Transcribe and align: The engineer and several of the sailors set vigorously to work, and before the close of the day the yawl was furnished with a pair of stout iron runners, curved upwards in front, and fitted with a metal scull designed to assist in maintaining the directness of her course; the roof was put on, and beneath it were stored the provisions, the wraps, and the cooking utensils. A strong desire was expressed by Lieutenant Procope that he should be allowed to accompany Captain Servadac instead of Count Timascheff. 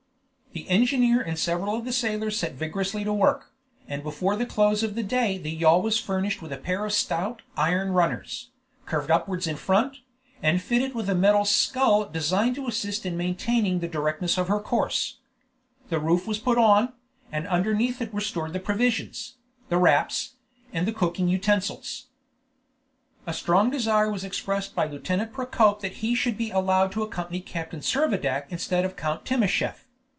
The 0.53 0.67
engineer 0.69 1.21
and 1.21 1.39
several 1.39 1.77
of 1.77 1.85
the 1.85 1.93
sailors 1.93 2.37
set 2.37 2.55
vigorously 2.55 3.05
to 3.05 3.13
work, 3.13 3.53
and 3.87 4.03
before 4.03 4.35
the 4.35 4.45
close 4.45 4.83
of 4.83 4.95
the 4.95 5.03
day 5.03 5.37
the 5.37 5.49
yawl 5.49 5.81
was 5.81 5.97
furnished 5.97 6.41
with 6.41 6.51
a 6.51 6.57
pair 6.57 6.85
of 6.85 6.91
stout 6.91 7.41
iron 7.55 7.93
runners, 7.93 8.49
curved 8.85 9.09
upwards 9.09 9.47
in 9.47 9.55
front, 9.55 9.99
and 10.43 10.61
fitted 10.61 10.93
with 10.93 11.09
a 11.09 11.15
metal 11.15 11.45
scull 11.45 12.03
designed 12.09 12.55
to 12.55 12.67
assist 12.67 13.05
in 13.05 13.15
maintaining 13.15 13.79
the 13.79 13.87
directness 13.87 14.37
of 14.37 14.49
her 14.49 14.59
course; 14.59 15.19
the 15.87 15.99
roof 16.01 16.27
was 16.27 16.37
put 16.37 16.57
on, 16.57 16.91
and 17.31 17.47
beneath 17.63 18.01
it 18.01 18.13
were 18.13 18.19
stored 18.19 18.51
the 18.51 18.59
provisions, 18.59 19.37
the 19.69 19.77
wraps, 19.77 20.35
and 20.73 20.85
the 20.85 20.91
cooking 20.93 21.29
utensils. 21.29 22.07
A 23.25 23.33
strong 23.33 23.69
desire 23.69 24.11
was 24.11 24.25
expressed 24.25 24.75
by 24.75 24.85
Lieutenant 24.85 25.31
Procope 25.31 25.79
that 25.79 26.03
he 26.03 26.13
should 26.13 26.37
be 26.37 26.51
allowed 26.51 26.91
to 26.91 27.03
accompany 27.03 27.39
Captain 27.39 27.79
Servadac 27.79 28.47
instead 28.49 28.83
of 28.83 28.97
Count 28.97 29.23
Timascheff. 29.23 29.85